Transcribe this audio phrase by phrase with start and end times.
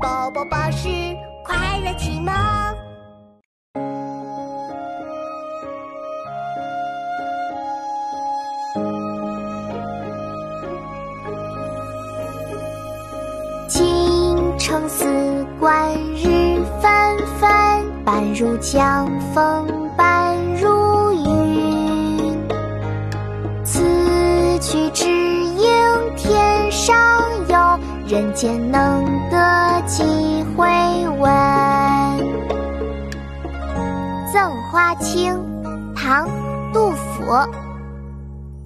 [0.00, 0.88] 宝宝巴士
[1.44, 2.32] 快乐启蒙。
[13.68, 20.36] 京城四冠日纷纷，半如江风半
[28.18, 30.02] 人间能得几
[30.56, 30.66] 回
[31.20, 31.30] 闻。
[34.32, 35.32] 《赠花卿》
[35.94, 36.26] 唐·
[36.72, 37.22] 杜甫。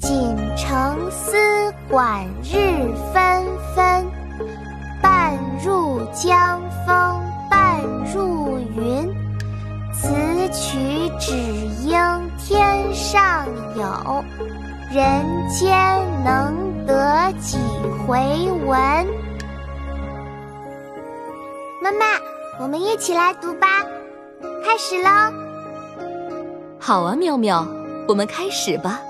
[0.00, 1.36] 锦城丝
[1.88, 4.04] 管日纷纷，
[5.00, 7.80] 半入江风半
[8.12, 9.08] 入云。
[9.92, 10.08] 此
[10.50, 11.32] 曲只
[11.84, 11.96] 应
[12.36, 14.24] 天上有，
[14.92, 16.52] 人间能
[16.84, 17.56] 得几
[18.04, 19.06] 回闻。
[21.86, 22.04] 妈妈，
[22.58, 23.68] 我们一起来读吧，
[24.64, 25.08] 开始喽！
[26.80, 27.64] 好啊，妙妙，
[28.08, 29.00] 我们开始吧。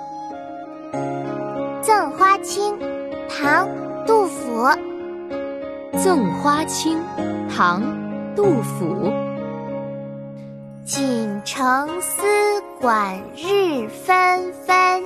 [1.80, 2.78] 《赠花卿》
[3.30, 3.66] 唐·
[4.06, 4.66] 杜甫。
[6.04, 6.98] 《赠花卿》
[7.56, 7.80] 唐·
[8.34, 9.10] 杜甫。
[10.84, 12.26] 锦城丝
[12.78, 15.02] 管日纷纷，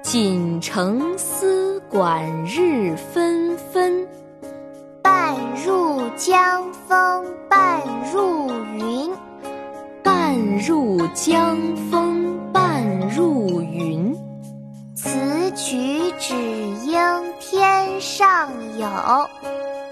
[0.00, 3.67] 锦城丝管日纷纷。
[10.68, 11.56] 入江
[11.90, 14.14] 风半入云。
[14.94, 15.08] 此
[15.56, 16.34] 曲只
[16.84, 16.94] 应
[17.40, 18.86] 天上有，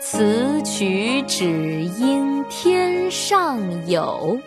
[0.03, 4.39] 此曲只应天上有，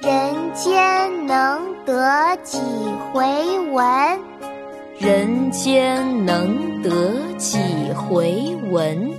[0.00, 2.60] 人间能得几
[3.12, 3.24] 回
[3.72, 4.20] 闻？
[5.00, 6.90] 人间能得
[7.38, 7.58] 几
[7.92, 9.10] 回闻？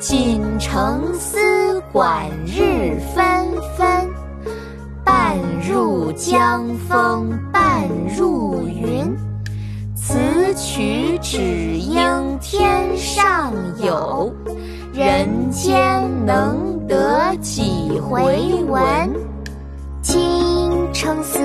[0.00, 3.24] 锦城丝管日纷，
[6.12, 9.16] 江风半入云。
[9.94, 10.18] 此
[10.56, 14.32] 曲只应天上有，
[14.92, 18.82] 人间能得几回闻？
[20.02, 21.38] 青城丝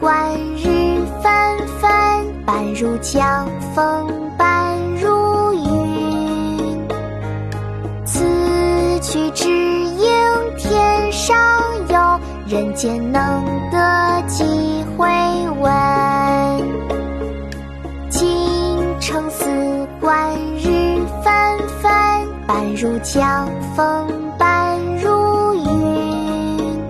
[0.00, 1.90] 管日纷纷，
[2.46, 4.77] 半入江风半
[12.48, 14.42] 人间能得几
[14.96, 15.06] 回
[15.60, 15.70] 闻？
[18.08, 18.18] 京
[18.98, 19.44] 城丝
[20.00, 21.32] 管日纷
[21.82, 21.92] 纷，
[22.46, 24.08] 半入江风
[24.38, 26.80] 半入云。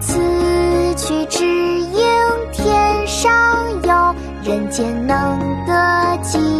[0.00, 0.18] 此
[0.96, 2.02] 曲只应
[2.50, 3.30] 天上
[3.84, 5.38] 有，人间能
[5.68, 6.51] 得几？